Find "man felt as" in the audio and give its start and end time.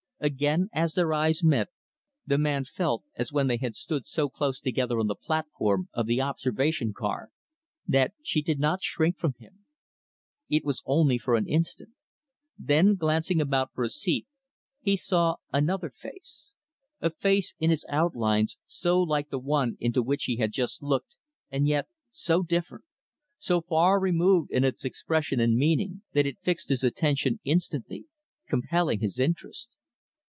2.37-3.33